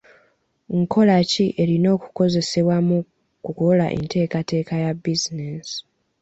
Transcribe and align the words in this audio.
Nkola 0.79 1.15
ki 1.31 1.45
erina 1.61 1.87
okukozesebwa 1.95 2.77
mu 2.87 2.99
kukola 3.45 3.85
enteekateeka 3.97 4.73
ya 4.83 4.91
bizinensi? 5.01 5.77